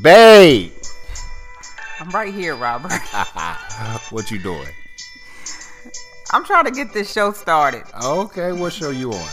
[0.00, 0.72] Babe.
[2.00, 2.92] I'm right here, Robert.
[4.10, 4.68] what you doing?
[6.32, 7.84] I'm trying to get this show started.
[8.02, 9.30] Okay, what show you on?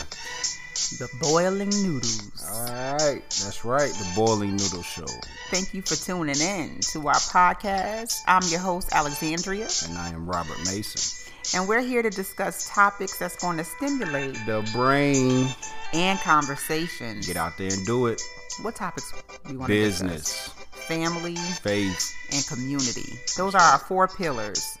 [0.98, 2.46] The Boiling Noodles.
[2.52, 5.06] All right, that's right, the Boiling Noodle Show.
[5.50, 8.18] Thank you for tuning in to our podcast.
[8.26, 9.68] I'm your host, Alexandria.
[9.88, 11.19] And I am Robert Mason.
[11.54, 15.48] And we're here to discuss topics that's going to stimulate the brain
[15.92, 17.20] and conversation.
[17.22, 18.22] Get out there and do it.
[18.62, 19.12] What topics
[19.48, 20.12] we want Business.
[20.12, 20.54] to discuss?
[20.54, 23.18] Business, family, faith, and community.
[23.36, 24.78] Those are our four pillars.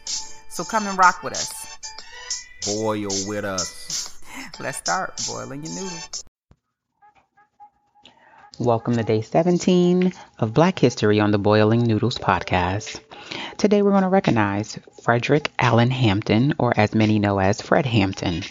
[0.48, 1.78] So come and rock with us.
[2.66, 4.20] Boil with us.
[4.60, 5.98] Let's start boiling your noodle.
[8.58, 13.00] Welcome to day 17 of Black History on the Boiling Noodles podcast.
[13.60, 18.42] Today we're going to recognize Frederick Allen Hampton, or as many know as Fred Hampton,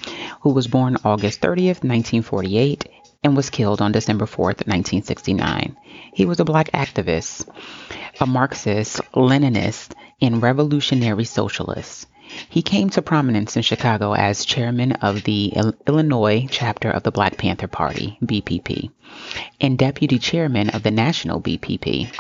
[0.41, 2.87] who was born August 30th, 1948
[3.23, 5.75] and was killed on December 4th, 1969.
[6.13, 7.49] He was a black activist,
[8.19, 12.05] a Marxist, Leninist, and revolutionary socialist.
[12.47, 15.53] He came to prominence in Chicago as chairman of the
[15.87, 18.91] Illinois chapter of the Black Panther Party, BPP,
[19.59, 22.11] and deputy chairman of the National BPP.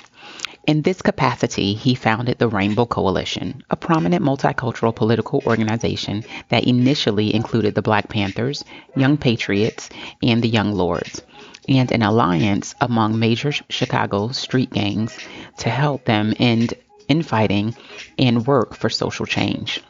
[0.67, 7.33] In this capacity, he founded the Rainbow Coalition, a prominent multicultural political organization that initially
[7.33, 8.63] included the Black Panthers,
[8.95, 9.89] Young Patriots,
[10.21, 11.23] and the Young Lords,
[11.67, 15.17] and an alliance among major Chicago street gangs
[15.57, 16.73] to help them end
[17.07, 17.75] infighting
[18.17, 19.81] and work for social change.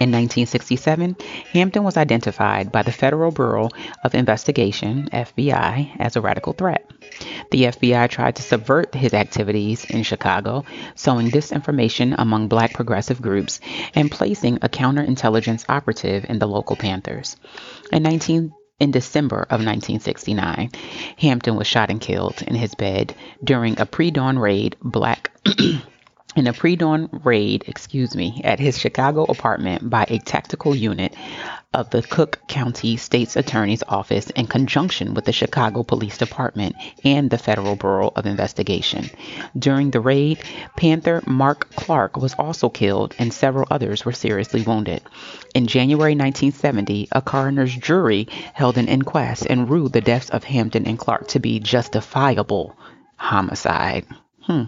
[0.00, 1.16] In 1967,
[1.52, 3.68] Hampton was identified by the Federal Bureau
[4.04, 6.87] of Investigation, FBI, as a radical threat.
[7.50, 13.60] The FBI tried to subvert his activities in Chicago, sowing disinformation among black progressive groups
[13.94, 17.36] and placing a counterintelligence operative in the local Panthers.
[17.90, 20.70] In 19 in December of 1969,
[21.18, 25.32] Hampton was shot and killed in his bed during a pre-dawn raid black
[26.36, 31.14] in a pre-dawn raid, excuse me, at his Chicago apartment by a tactical unit
[31.74, 37.30] of the Cook County State's Attorney's Office in conjunction with the Chicago Police Department and
[37.30, 39.10] the Federal Bureau of Investigation.
[39.58, 40.38] During the raid,
[40.76, 45.02] Panther Mark Clark was also killed and several others were seriously wounded.
[45.54, 50.86] In January 1970, a coroner's jury held an inquest and ruled the deaths of Hampton
[50.86, 52.76] and Clark to be justifiable
[53.16, 54.06] homicide.
[54.42, 54.64] Hmm.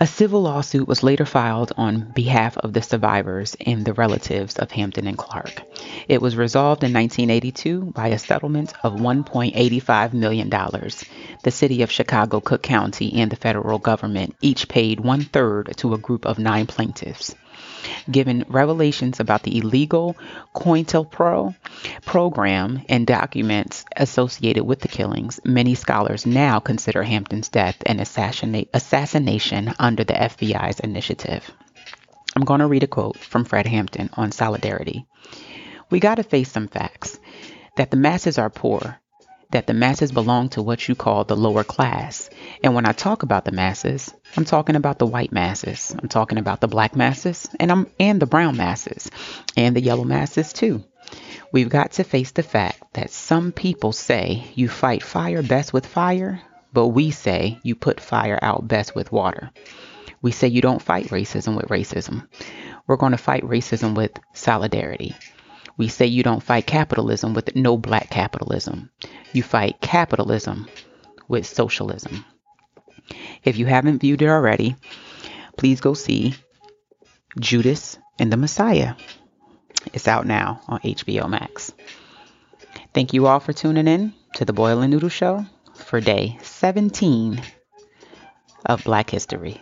[0.00, 4.72] A civil lawsuit was later filed on behalf of the survivors and the relatives of
[4.72, 5.62] Hampton and Clark.
[6.08, 10.50] It was resolved in 1982 by a settlement of $1.85 million.
[10.50, 15.94] The city of Chicago, Cook County, and the federal government each paid one third to
[15.94, 17.34] a group of nine plaintiffs
[18.10, 20.16] given revelations about the illegal
[20.54, 21.54] COINTELPRO
[22.04, 29.74] program and documents associated with the killings, many scholars now consider Hampton's death an assassination
[29.78, 31.50] under the FBI's initiative.
[32.36, 35.06] I'm going to read a quote from Fred Hampton on solidarity.
[35.90, 37.18] We got to face some facts
[37.76, 39.00] that the masses are poor,
[39.54, 42.28] that the masses belong to what you call the lower class.
[42.64, 45.94] And when I talk about the masses, I'm talking about the white masses.
[45.96, 49.12] I'm talking about the black masses and I'm and the brown masses
[49.56, 50.82] and the yellow masses too.
[51.52, 55.86] We've got to face the fact that some people say you fight fire best with
[55.86, 56.40] fire,
[56.72, 59.52] but we say you put fire out best with water.
[60.20, 62.26] We say you don't fight racism with racism.
[62.88, 65.14] We're going to fight racism with solidarity.
[65.76, 68.90] We say you don't fight capitalism with no black capitalism.
[69.34, 70.68] You fight capitalism
[71.26, 72.24] with socialism.
[73.42, 74.76] If you haven't viewed it already,
[75.56, 76.34] please go see
[77.40, 78.94] Judas and the Messiah.
[79.92, 81.72] It's out now on HBO Max.
[82.94, 85.44] Thank you all for tuning in to the Boiling Noodle Show
[85.74, 87.42] for day 17
[88.64, 89.60] of Black History.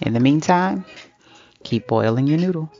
[0.00, 0.84] In the meantime,
[1.62, 2.72] keep boiling your noodle.